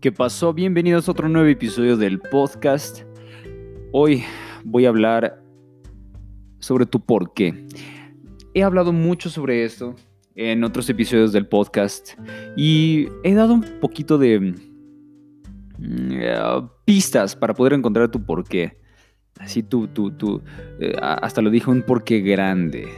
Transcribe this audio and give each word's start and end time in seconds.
¿Qué 0.00 0.12
pasó? 0.12 0.54
Bienvenidos 0.54 1.06
a 1.06 1.12
otro 1.12 1.28
nuevo 1.28 1.46
episodio 1.46 1.94
del 1.94 2.20
podcast. 2.20 3.02
Hoy 3.92 4.24
voy 4.64 4.86
a 4.86 4.88
hablar 4.88 5.42
sobre 6.58 6.86
tu 6.86 7.04
por 7.04 7.34
qué. 7.34 7.66
He 8.54 8.62
hablado 8.62 8.94
mucho 8.94 9.28
sobre 9.28 9.62
esto 9.62 9.94
en 10.34 10.64
otros 10.64 10.88
episodios 10.88 11.32
del 11.32 11.46
podcast 11.46 12.18
y 12.56 13.08
he 13.24 13.34
dado 13.34 13.52
un 13.52 13.60
poquito 13.78 14.16
de 14.16 14.40
mm, 14.40 16.12
eh, 16.12 16.62
pistas 16.86 17.36
para 17.36 17.52
poder 17.52 17.74
encontrar 17.74 18.10
tu 18.10 18.24
por 18.24 18.44
qué. 18.44 18.78
Así 19.38 19.62
tú, 19.62 19.86
tú, 19.86 20.12
tú, 20.12 20.40
hasta 21.02 21.42
lo 21.42 21.50
dije, 21.50 21.70
un 21.70 21.82
porqué 21.82 22.20
grande. 22.20 22.88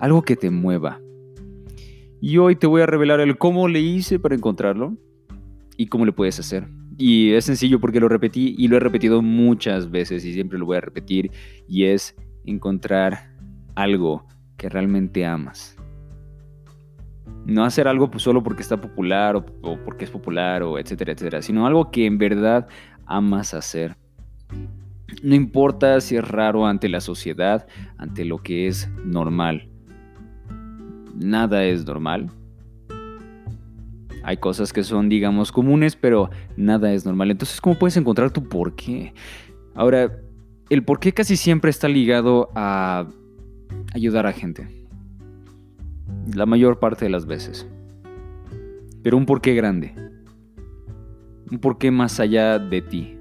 Algo 0.00 0.22
que 0.22 0.36
te 0.36 0.48
mueva. 0.48 0.98
Y 2.22 2.38
hoy 2.38 2.56
te 2.56 2.66
voy 2.66 2.80
a 2.80 2.86
revelar 2.86 3.20
el 3.20 3.36
cómo 3.36 3.68
le 3.68 3.80
hice 3.80 4.18
para 4.18 4.34
encontrarlo 4.34 4.96
y 5.82 5.86
cómo 5.86 6.06
le 6.06 6.12
puedes 6.12 6.38
hacer. 6.38 6.68
Y 6.96 7.32
es 7.32 7.46
sencillo 7.46 7.80
porque 7.80 7.98
lo 7.98 8.08
repetí 8.08 8.54
y 8.56 8.68
lo 8.68 8.76
he 8.76 8.80
repetido 8.80 9.20
muchas 9.20 9.90
veces 9.90 10.24
y 10.24 10.32
siempre 10.32 10.58
lo 10.60 10.66
voy 10.66 10.76
a 10.76 10.80
repetir 10.80 11.32
y 11.66 11.84
es 11.84 12.14
encontrar 12.44 13.34
algo 13.74 14.24
que 14.56 14.68
realmente 14.68 15.26
amas. 15.26 15.76
No 17.46 17.64
hacer 17.64 17.88
algo 17.88 18.08
pues, 18.10 18.22
solo 18.22 18.44
porque 18.44 18.62
está 18.62 18.80
popular 18.80 19.34
o, 19.34 19.44
o 19.62 19.76
porque 19.84 20.04
es 20.04 20.10
popular 20.10 20.62
o 20.62 20.78
etcétera, 20.78 21.12
etcétera, 21.12 21.42
sino 21.42 21.66
algo 21.66 21.90
que 21.90 22.06
en 22.06 22.16
verdad 22.18 22.68
amas 23.06 23.54
hacer. 23.54 23.96
No 25.24 25.34
importa 25.34 26.00
si 26.00 26.16
es 26.16 26.28
raro 26.28 26.64
ante 26.64 26.88
la 26.88 27.00
sociedad, 27.00 27.66
ante 27.98 28.24
lo 28.24 28.38
que 28.38 28.68
es 28.68 28.88
normal. 29.04 29.68
Nada 31.16 31.64
es 31.64 31.84
normal, 31.84 32.30
hay 34.24 34.36
cosas 34.36 34.72
que 34.72 34.82
son, 34.82 35.08
digamos, 35.08 35.52
comunes, 35.52 35.96
pero 35.96 36.30
nada 36.56 36.92
es 36.92 37.04
normal. 37.04 37.30
Entonces, 37.30 37.60
¿cómo 37.60 37.78
puedes 37.78 37.96
encontrar 37.96 38.30
tu 38.30 38.48
por 38.48 38.74
qué? 38.74 39.14
Ahora, 39.74 40.18
el 40.70 40.84
por 40.84 41.00
qué 41.00 41.12
casi 41.12 41.36
siempre 41.36 41.70
está 41.70 41.88
ligado 41.88 42.50
a 42.54 43.06
ayudar 43.94 44.26
a 44.26 44.32
gente. 44.32 44.66
La 46.34 46.46
mayor 46.46 46.78
parte 46.78 47.04
de 47.04 47.10
las 47.10 47.26
veces. 47.26 47.66
Pero 49.02 49.16
un 49.16 49.26
por 49.26 49.40
qué 49.40 49.54
grande. 49.54 49.94
Un 51.50 51.58
por 51.58 51.78
qué 51.78 51.90
más 51.90 52.20
allá 52.20 52.58
de 52.58 52.80
ti. 52.80 53.18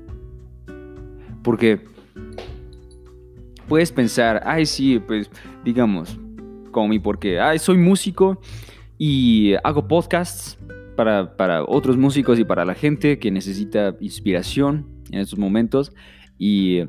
Porque 1.44 1.82
puedes 3.68 3.92
pensar, 3.92 4.44
ay, 4.46 4.66
sí, 4.66 5.00
pues, 5.00 5.32
digamos, 5.66 6.20
como 6.72 6.90
mi 6.90 7.00
por 7.00 7.18
qué. 7.18 7.40
Ay, 7.40 7.58
soy 7.58 7.78
músico 7.78 8.40
y 8.98 9.54
hago 9.64 9.88
podcasts 9.88 10.58
para, 10.96 11.64
otros 11.66 11.98
músicos 11.98 12.40
y 12.40 12.44
para 12.44 12.66
la 12.66 12.76
gente 12.76 13.20
que 13.20 13.32
necesita 13.32 13.96
inspiración 14.00 14.88
en 15.12 15.20
estos 15.20 15.40
momentos. 15.40 15.94
Y, 16.38 16.82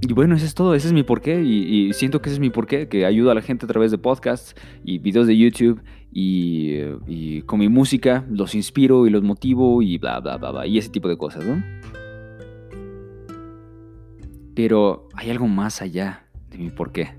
y 0.00 0.12
bueno, 0.12 0.34
eso 0.34 0.44
es 0.44 0.54
todo, 0.54 0.74
ese 0.74 0.88
es 0.88 0.92
mi 0.92 1.02
porqué. 1.02 1.42
Y, 1.42 1.88
y 1.88 1.92
siento 1.92 2.20
que 2.20 2.28
ese 2.28 2.34
es 2.34 2.40
mi 2.40 2.50
porqué, 2.50 2.88
que 2.88 3.06
ayudo 3.06 3.30
a 3.30 3.34
la 3.34 3.42
gente 3.42 3.66
a 3.66 3.68
través 3.68 3.90
de 3.90 3.98
podcasts 3.98 4.54
y 4.84 4.98
videos 4.98 5.26
de 5.26 5.36
YouTube. 5.36 5.82
Y, 6.12 6.78
y, 7.06 7.42
con 7.42 7.58
mi 7.58 7.68
música 7.68 8.24
los 8.30 8.54
inspiro 8.54 9.06
y 9.06 9.10
los 9.10 9.22
motivo 9.22 9.82
y 9.82 9.98
bla, 9.98 10.20
bla, 10.20 10.38
bla, 10.38 10.50
bla. 10.50 10.66
Y 10.66 10.78
ese 10.78 10.88
tipo 10.88 11.08
de 11.08 11.18
cosas, 11.18 11.44
¿no? 11.44 11.62
Pero 14.54 15.08
hay 15.14 15.30
algo 15.30 15.46
más 15.46 15.82
allá 15.82 16.26
de 16.50 16.56
mi 16.56 16.70
porqué. 16.70 17.10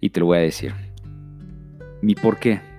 Y 0.00 0.10
te 0.10 0.20
lo 0.20 0.26
voy 0.26 0.38
a 0.38 0.40
decir. 0.42 0.72
Mi 2.02 2.14
porqué 2.14 2.71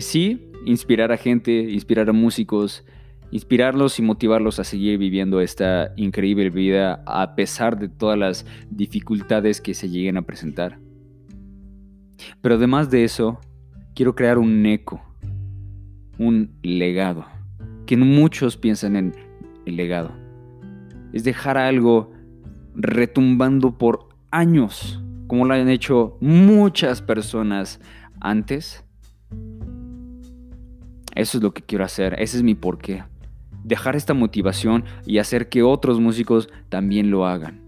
sí, 0.00 0.50
inspirar 0.64 1.12
a 1.12 1.16
gente, 1.16 1.52
inspirar 1.52 2.08
a 2.08 2.12
músicos, 2.12 2.84
inspirarlos 3.30 3.98
y 3.98 4.02
motivarlos 4.02 4.58
a 4.58 4.64
seguir 4.64 4.98
viviendo 4.98 5.40
esta 5.40 5.92
increíble 5.96 6.50
vida 6.50 7.02
a 7.06 7.34
pesar 7.34 7.78
de 7.78 7.88
todas 7.88 8.18
las 8.18 8.46
dificultades 8.70 9.60
que 9.60 9.74
se 9.74 9.88
lleguen 9.88 10.16
a 10.16 10.22
presentar. 10.22 10.78
Pero 12.40 12.56
además 12.56 12.90
de 12.90 13.04
eso, 13.04 13.40
quiero 13.94 14.14
crear 14.14 14.38
un 14.38 14.64
eco, 14.66 15.02
un 16.18 16.56
legado, 16.62 17.26
que 17.86 17.96
muchos 17.96 18.56
piensan 18.56 18.96
en 18.96 19.14
el 19.66 19.76
legado. 19.76 20.12
Es 21.12 21.24
dejar 21.24 21.58
algo 21.58 22.12
retumbando 22.74 23.78
por 23.78 24.08
años, 24.30 25.02
como 25.26 25.44
lo 25.44 25.54
han 25.54 25.68
hecho 25.68 26.16
muchas 26.20 27.02
personas 27.02 27.80
antes 28.20 28.85
eso 31.16 31.38
es 31.38 31.42
lo 31.42 31.52
que 31.54 31.62
quiero 31.62 31.82
hacer, 31.82 32.14
ese 32.20 32.36
es 32.36 32.42
mi 32.42 32.54
porqué. 32.54 33.02
Dejar 33.64 33.96
esta 33.96 34.14
motivación 34.14 34.84
y 35.06 35.18
hacer 35.18 35.48
que 35.48 35.62
otros 35.62 35.98
músicos 35.98 36.48
también 36.68 37.10
lo 37.10 37.26
hagan. 37.26 37.62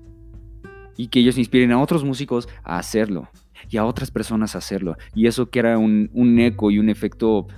Y 0.97 1.09
que 1.09 1.21
ellos 1.21 1.39
inspiren 1.39 1.73
a 1.73 1.81
otros 1.81 2.05
músicos 2.05 2.47
a 2.63 2.79
hacerlo. 2.79 3.29
Y 3.71 3.79
a 3.79 3.87
otras 3.87 4.11
personas 4.11 4.55
a 4.55 4.59
hacerlo. 4.59 4.97
Y 5.15 5.27
eso 5.27 5.49
que 5.51 5.61
era 5.61 5.79
un, 5.79 6.39
eco 6.39 6.71
y 6.71 6.79
un 6.79 6.91
efecto... 6.91 7.49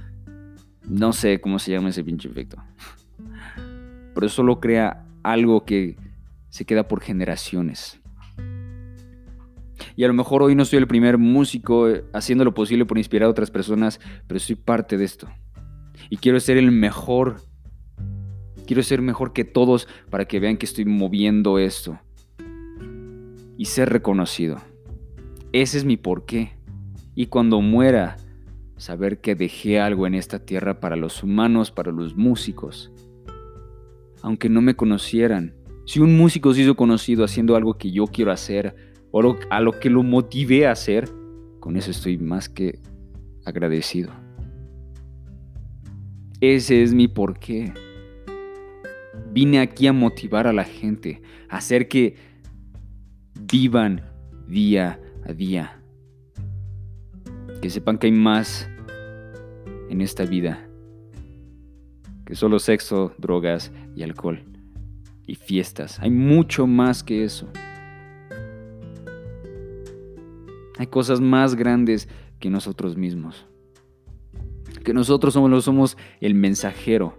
No 0.89 1.13
sé 1.13 1.41
cómo 1.41 1.59
se 1.59 1.73
llama 1.73 1.91
ese 1.91 2.05
pinche 2.05 2.29
efecto. 2.29 2.57
Pero 4.15 4.29
solo 4.29 4.61
crea 4.61 5.05
algo 5.23 5.65
que 5.65 5.97
se 6.49 6.65
queda 6.65 6.89
por 6.89 7.01
generaciones. 7.01 8.01
Y 9.97 10.05
a 10.05 10.09
lo 10.09 10.15
mejor 10.15 10.43
hoy 10.43 10.55
no 10.55 10.65
soy 10.65 10.79
el 10.79 10.87
primer 10.87 11.19
músico 11.19 11.89
haciendo 12.13 12.45
lo 12.45 12.55
posible 12.55 12.87
por 12.87 12.97
inspirar 12.97 13.27
a 13.27 13.31
otras 13.31 13.51
personas, 13.51 14.01
pero 14.27 14.41
soy 14.41 14.57
parte 14.57 14.97
de 14.97 15.05
esto. 15.05 15.29
Y 16.11 16.17
quiero 16.19 16.41
ser 16.41 16.59
el 16.59 16.73
mejor. 16.73 17.37
Quiero 18.67 18.83
ser 18.83 19.01
mejor 19.01 19.33
que 19.33 19.45
todos 19.45 19.89
para 20.11 20.27
que 20.27 20.41
vean 20.41 20.57
que 20.57 20.67
estoy 20.67 20.85
moviendo 20.85 21.59
esto. 21.59 21.99
Y 23.57 23.67
ser 23.67 23.89
reconocido. 23.89 24.59
Ese 25.53 25.79
es 25.79 25.85
mi 25.85 25.97
porqué. 25.97 26.57
Y 27.15 27.27
cuando 27.27 27.61
muera, 27.61 28.17
saber 28.77 29.21
que 29.21 29.35
dejé 29.35 29.81
algo 29.81 30.07
en 30.07 30.15
esta 30.15 30.45
tierra 30.45 30.81
para 30.81 30.97
los 30.97 31.23
humanos, 31.23 31.71
para 31.71 31.93
los 31.93 32.17
músicos. 32.17 32.93
Aunque 34.23 34.49
no 34.49 34.61
me 34.61 34.75
conocieran. 34.75 35.55
Si 35.87 36.01
un 36.01 36.17
músico 36.17 36.53
se 36.53 36.63
hizo 36.63 36.77
conocido 36.77 37.25
haciendo 37.25 37.57
algo 37.57 37.79
que 37.79 37.91
yo 37.91 38.07
quiero 38.07 38.33
hacer, 38.33 38.75
o 39.13 39.37
a 39.51 39.61
lo 39.61 39.79
que 39.79 39.91
lo 39.91 40.03
motivé 40.03 40.67
a 40.67 40.73
hacer, 40.73 41.09
con 41.59 41.77
eso 41.77 41.91
estoy 41.91 42.19
más 42.19 42.49
que 42.49 42.81
agradecido. 43.45 44.13
Ese 46.41 46.83
es 46.83 46.95
mi 46.95 47.07
porqué. 47.07 47.75
Vine 49.31 49.61
aquí 49.61 49.87
a 49.87 49.93
motivar 49.93 50.47
a 50.47 50.55
la 50.55 50.65
gente, 50.65 51.21
a 51.51 51.59
hacer 51.59 51.87
que 51.87 52.17
vivan 53.53 54.03
día 54.49 54.99
a 55.27 55.35
día. 55.35 55.83
Que 57.61 57.69
sepan 57.69 57.99
que 57.99 58.07
hay 58.07 58.13
más 58.13 58.71
en 59.91 60.01
esta 60.01 60.25
vida 60.25 60.67
que 62.25 62.37
solo 62.37 62.59
sexo, 62.59 63.13
drogas 63.19 63.73
y 63.95 64.03
alcohol 64.03 64.41
y 65.27 65.35
fiestas. 65.35 65.99
Hay 65.99 66.11
mucho 66.11 66.67
más 66.67 67.03
que 67.03 67.25
eso. 67.25 67.49
Hay 70.79 70.87
cosas 70.87 71.21
más 71.21 71.55
grandes 71.55 72.09
que 72.39 72.49
nosotros 72.49 72.97
mismos 72.97 73.47
que 74.85 74.95
nosotros 74.95 75.35
somos, 75.35 75.65
somos 75.65 75.97
el 76.21 76.35
mensajero. 76.35 77.19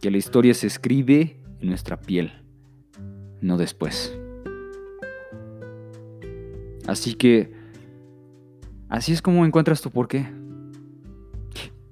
Que 0.00 0.10
la 0.10 0.16
historia 0.16 0.54
se 0.54 0.66
escribe 0.66 1.40
en 1.60 1.68
nuestra 1.68 2.00
piel, 2.00 2.32
no 3.40 3.56
después. 3.58 4.16
Así 6.86 7.14
que, 7.14 7.52
así 8.88 9.12
es 9.12 9.20
como 9.20 9.44
encuentras 9.44 9.82
tu 9.82 9.90
porqué. 9.90 10.26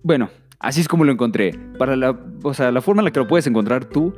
Bueno, 0.02 0.30
así 0.58 0.80
es 0.80 0.88
como 0.88 1.04
lo 1.04 1.12
encontré. 1.12 1.58
Para 1.78 1.96
la, 1.96 2.18
o 2.42 2.54
sea, 2.54 2.70
la 2.70 2.80
forma 2.80 3.02
en 3.02 3.06
la 3.06 3.10
que 3.10 3.20
lo 3.20 3.26
puedes 3.26 3.46
encontrar 3.46 3.84
tú 3.86 4.14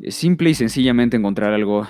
es 0.00 0.14
simple 0.14 0.50
y 0.50 0.54
sencillamente 0.54 1.16
encontrar 1.16 1.52
algo 1.52 1.86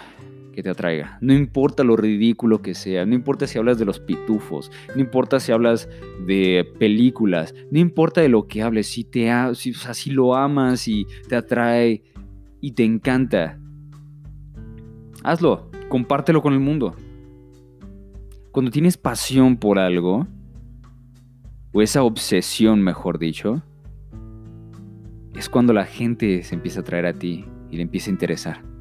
que 0.59 0.63
te 0.65 0.71
atraiga. 0.71 1.19
No 1.21 1.35
importa 1.35 1.85
lo 1.85 1.97
ridículo 1.97 2.63
que 2.63 2.75
sea, 2.75 3.07
no 3.07 3.15
importa 3.15 3.47
si 3.47 3.59
hablas 3.59 3.79
de 3.79 3.85
los 3.85 4.01
pitufos, 4.01 4.73
no 4.93 5.01
importa 5.01 5.39
si 5.39 5.53
hablas 5.53 5.89
de 6.27 6.69
películas, 6.81 7.55
no 7.71 7.79
importa 7.79 8.23
de 8.23 8.29
lo 8.29 8.49
que 8.49 8.63
hables, 8.63 8.89
si, 8.89 9.05
te 9.05 9.31
si, 9.55 10.11
lo 10.11 10.35
amas 10.35 10.89
y 10.89 11.07
te 11.29 11.37
atrae 11.37 12.03
y 12.61 12.73
te 12.73 12.85
encanta, 12.85 13.61
hazlo, 15.23 15.71
compártelo 15.89 16.43
con 16.43 16.55
el 16.55 16.59
mundo. 16.59 16.97
Cuando 18.51 18.73
tienes 18.73 18.97
pasión 18.97 19.59
por 19.59 19.79
algo, 19.79 20.27
o 21.73 21.83
esa 21.83 22.03
obsesión, 22.03 22.83
mejor 22.83 23.21
dicho, 23.21 23.63
es 25.37 25.49
cuando 25.49 25.73
la 25.73 25.85
gente 25.85 26.43
se 26.43 26.57
empieza 26.57 26.81
a 26.81 26.83
atraer 26.83 27.07
a 27.07 27.13
ti 27.13 27.45
y 27.71 27.77
le 27.77 27.83
empieza 27.83 28.11
a 28.11 28.15
interesar. 28.15 28.78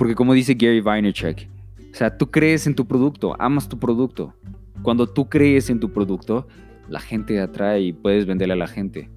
Porque 0.00 0.14
como 0.14 0.32
dice 0.32 0.54
Gary 0.54 0.80
Vaynerchuk, 0.80 1.40
O 1.92 1.94
sea, 1.94 2.16
tú 2.16 2.30
crees 2.30 2.66
en 2.66 2.74
tu 2.74 2.86
producto, 2.86 3.36
amas 3.38 3.68
tu 3.68 3.78
producto. 3.78 4.32
Cuando 4.80 5.06
tú 5.06 5.28
crees 5.28 5.68
en 5.68 5.78
tu 5.78 5.92
producto, 5.92 6.48
la 6.88 7.00
gente 7.00 7.38
atrae 7.38 7.82
y 7.82 7.92
puedes 7.92 8.24
venderle 8.24 8.54
a 8.54 8.56
la 8.56 8.66
gente. 8.66 9.10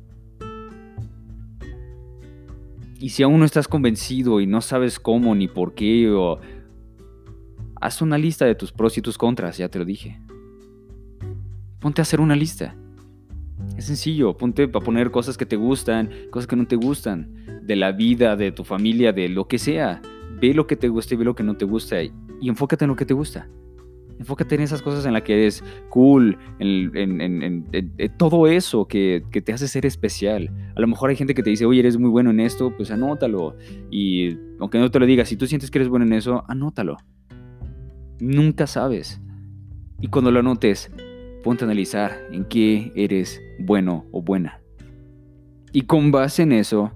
Y 2.99 3.11
si 3.11 3.23
aún 3.23 3.39
no 3.39 3.45
estás 3.45 3.69
convencido 3.69 4.41
y 4.41 4.45
no 4.45 4.59
sabes 4.59 4.99
cómo 4.99 5.33
ni 5.35 5.47
por 5.47 5.73
qué, 5.73 6.13
haz 7.79 8.01
una 8.01 8.17
lista 8.17 8.43
de 8.43 8.55
tus 8.55 8.73
pros 8.73 8.97
y 8.97 9.01
tus 9.01 9.17
contras, 9.17 9.57
ya 9.57 9.69
te 9.69 9.79
lo 9.79 9.85
dije. 9.85 10.19
Ponte 11.79 12.01
a 12.01 12.03
hacer 12.03 12.19
una 12.19 12.35
lista. 12.35 12.75
Es 13.77 13.85
sencillo, 13.85 14.35
ponte 14.35 14.63
a 14.63 14.79
poner 14.81 15.11
cosas 15.11 15.37
que 15.37 15.45
te 15.45 15.55
gustan, 15.55 16.09
cosas 16.29 16.45
que 16.45 16.57
no 16.57 16.67
te 16.67 16.75
gustan, 16.75 17.61
de 17.61 17.77
la 17.77 17.93
vida, 17.93 18.35
de 18.35 18.51
tu 18.51 18.65
familia, 18.65 19.13
de 19.13 19.29
lo 19.29 19.47
que 19.47 19.59
sea. 19.59 20.01
Ve 20.43 20.53
lo 20.53 20.67
que 20.67 20.75
te 20.75 20.89
gusta 20.89 21.13
y 21.13 21.17
ve 21.17 21.23
lo 21.23 21.35
que 21.35 21.43
no 21.43 21.55
te 21.55 21.63
gusta 21.63 22.03
y 22.03 22.11
enfócate 22.41 22.83
en 22.83 22.89
lo 22.89 22.97
que 22.97 23.05
te 23.05 23.13
gusta. 23.13 23.47
Enfócate 24.19 24.55
en 24.55 24.61
esas 24.61 24.81
cosas 24.81 25.05
en 25.05 25.13
las 25.13 25.21
que 25.21 25.35
eres 25.35 25.63
cool, 25.87 26.37
en, 26.59 27.65
todo 28.17 28.47
eso 28.47 28.85
que, 28.85 29.23
que, 29.31 29.41
te 29.41 29.53
hace 29.53 29.69
ser 29.69 29.85
especial. 29.85 30.51
A 30.75 30.81
lo 30.81 30.87
mejor 30.87 31.11
hay 31.11 31.15
gente 31.15 31.33
que 31.33 31.43
te 31.43 31.49
dice, 31.49 31.65
oye, 31.65 31.79
eres 31.79 31.97
muy 31.97 32.09
bueno 32.09 32.29
en 32.29 32.41
esto, 32.41 32.75
pues 32.75 32.91
anótalo. 32.91 33.55
Y 33.89 34.37
aunque 34.59 34.79
no 34.79 34.91
te 34.91 34.99
lo 34.99 35.05
diga, 35.05 35.23
si 35.23 35.37
tú 35.37 35.47
sientes 35.47 35.71
que 35.71 35.77
eres 35.77 35.87
bueno 35.87 36.05
en 36.05 36.11
eso, 36.11 36.43
anótalo. 36.49 36.97
Nunca 38.19 38.67
sabes. 38.67 39.21
Y 40.01 40.09
cuando 40.09 40.29
lo 40.29 40.41
anotes, 40.41 40.91
ponte 41.41 41.63
a 41.63 41.67
analizar 41.67 42.19
en 42.33 42.43
qué 42.43 42.91
eres 42.97 43.41
bueno 43.59 44.07
o 44.11 44.21
buena. 44.21 44.59
Y 45.71 45.83
con 45.83 46.11
base 46.11 46.43
en 46.43 46.51
eso, 46.51 46.91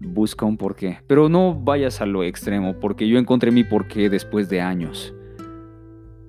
busca 0.00 0.44
un 0.44 0.56
porqué. 0.56 0.98
Pero 1.06 1.28
no 1.28 1.54
vayas 1.54 2.00
a 2.00 2.06
lo 2.06 2.24
extremo, 2.24 2.78
porque 2.80 3.08
yo 3.08 3.18
encontré 3.18 3.50
mi 3.50 3.64
porqué 3.64 4.08
después 4.10 4.48
de 4.48 4.60
años. 4.60 5.14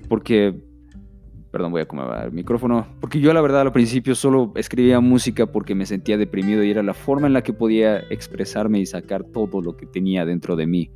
Porque, 0.07 0.55
perdón, 1.51 1.71
voy 1.71 1.81
a 1.81 1.83
acomodar 1.83 2.25
el 2.25 2.31
micrófono. 2.31 2.87
Porque 2.99 3.19
yo 3.19 3.33
la 3.33 3.41
verdad 3.41 3.61
al 3.61 3.71
principio 3.71 4.15
solo 4.15 4.53
escribía 4.55 4.99
música 4.99 5.47
porque 5.47 5.75
me 5.75 5.85
sentía 5.85 6.17
deprimido 6.17 6.63
y 6.63 6.71
era 6.71 6.83
la 6.83 6.93
forma 6.93 7.27
en 7.27 7.33
la 7.33 7.43
que 7.43 7.53
podía 7.53 7.99
expresarme 8.09 8.79
y 8.79 8.85
sacar 8.85 9.23
todo 9.23 9.61
lo 9.61 9.75
que 9.75 9.85
tenía 9.85 10.25
dentro 10.25 10.55
de 10.55 10.67
mí. 10.67 10.91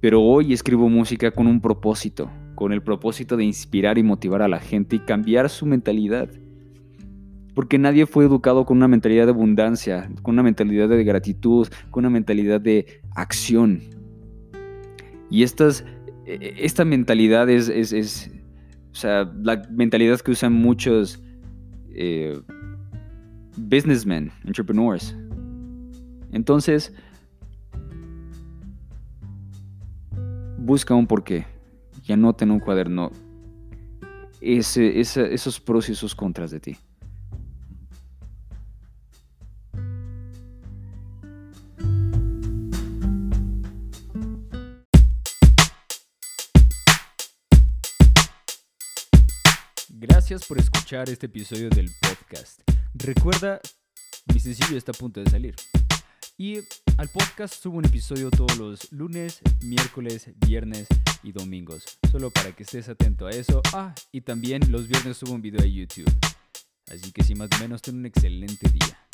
Pero 0.00 0.22
hoy 0.22 0.52
escribo 0.52 0.88
música 0.88 1.30
con 1.30 1.46
un 1.46 1.60
propósito, 1.60 2.30
con 2.54 2.72
el 2.72 2.82
propósito 2.82 3.36
de 3.36 3.44
inspirar 3.44 3.98
y 3.98 4.02
motivar 4.02 4.42
a 4.42 4.48
la 4.48 4.60
gente 4.60 4.96
y 4.96 5.00
cambiar 5.00 5.48
su 5.48 5.66
mentalidad. 5.66 6.28
Porque 7.56 7.76
nadie 7.76 8.06
fue 8.06 8.24
educado 8.24 8.64
con 8.64 8.76
una 8.76 8.86
mentalidad 8.86 9.24
de 9.24 9.32
abundancia, 9.32 10.08
con 10.22 10.34
una 10.34 10.44
mentalidad 10.44 10.88
de 10.88 11.02
gratitud, 11.02 11.66
con 11.90 12.04
una 12.04 12.10
mentalidad 12.10 12.60
de 12.60 13.00
acción. 13.16 13.80
Y 15.28 15.42
estas 15.42 15.84
e, 16.26 16.54
esta 16.58 16.84
mentalidad 16.84 17.48
es, 17.48 17.68
es, 17.68 18.30
o 18.92 18.94
sea, 18.94 19.32
la 19.42 19.62
mentalidad 19.70 20.20
que 20.20 20.32
usan 20.32 20.52
muchos 20.52 21.22
eh, 21.94 22.38
businessmen, 23.56 24.32
entrepreneurs. 24.44 25.16
Entonces, 26.32 26.92
busca 30.58 30.94
un 30.94 31.06
porqué 31.06 31.46
y 32.04 32.12
anota 32.12 32.44
en 32.44 32.50
un 32.50 32.60
cuaderno 32.60 33.12
ese, 34.40 35.00
esos 35.00 35.60
pros 35.60 35.88
y 35.88 35.92
esos 35.92 36.14
contras 36.14 36.50
de 36.50 36.60
ti. 36.60 36.76
Gracias 49.98 50.44
por 50.44 50.58
escuchar 50.58 51.08
este 51.08 51.24
episodio 51.24 51.70
del 51.70 51.90
podcast. 52.02 52.60
Recuerda, 52.92 53.62
mi 54.26 54.38
sencillo 54.38 54.76
está 54.76 54.92
a 54.92 54.94
punto 54.94 55.24
de 55.24 55.30
salir. 55.30 55.54
Y 56.36 56.58
al 56.98 57.08
podcast 57.08 57.54
subo 57.62 57.78
un 57.78 57.86
episodio 57.86 58.30
todos 58.30 58.58
los 58.58 58.92
lunes, 58.92 59.40
miércoles, 59.62 60.28
viernes 60.46 60.86
y 61.22 61.32
domingos. 61.32 61.98
Solo 62.12 62.30
para 62.30 62.52
que 62.52 62.64
estés 62.64 62.90
atento 62.90 63.26
a 63.26 63.30
eso. 63.30 63.62
Ah, 63.72 63.94
y 64.12 64.20
también 64.20 64.70
los 64.70 64.86
viernes 64.86 65.16
subo 65.16 65.32
un 65.32 65.40
video 65.40 65.62
a 65.62 65.66
YouTube. 65.66 66.14
Así 66.92 67.10
que 67.10 67.24
sin 67.24 67.38
más 67.38 67.48
o 67.56 67.58
menos, 67.58 67.80
ten 67.80 67.96
un 67.96 68.04
excelente 68.04 68.68
día. 68.68 69.05